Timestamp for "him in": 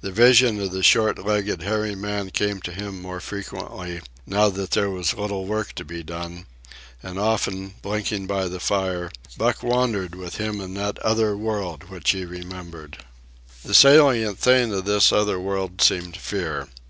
10.36-10.72